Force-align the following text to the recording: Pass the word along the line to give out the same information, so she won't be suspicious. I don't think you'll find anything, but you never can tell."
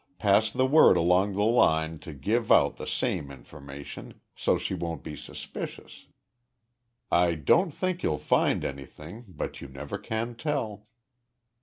Pass 0.17 0.51
the 0.51 0.65
word 0.65 0.97
along 0.97 1.33
the 1.33 1.43
line 1.43 1.99
to 1.99 2.11
give 2.11 2.51
out 2.51 2.77
the 2.77 2.87
same 2.87 3.29
information, 3.29 4.19
so 4.35 4.57
she 4.57 4.73
won't 4.73 5.03
be 5.03 5.15
suspicious. 5.15 6.07
I 7.11 7.35
don't 7.35 7.69
think 7.69 8.01
you'll 8.01 8.17
find 8.17 8.65
anything, 8.65 9.25
but 9.27 9.61
you 9.61 9.67
never 9.67 9.99
can 9.99 10.33
tell." 10.33 10.87